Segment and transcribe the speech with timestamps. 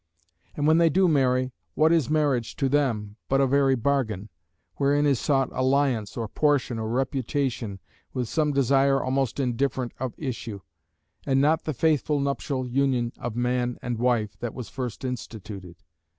[0.55, 4.29] And when they do marry, what is marriage to them but a very bargain;
[4.77, 7.79] wherein is sought alliance, or portion, or reputation,
[8.11, 10.61] with some desire (almost indifferent) of issue;
[11.27, 15.75] and not the faithful nuptial union of man and wife, that was first instituted.